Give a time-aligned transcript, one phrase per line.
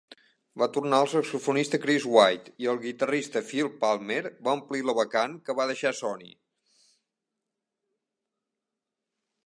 [0.59, 5.37] Va tornar el saxofonista Chris White, i el guitarrista Phil Palmer va omplir la vacant
[5.49, 6.35] que va deixar Sonni.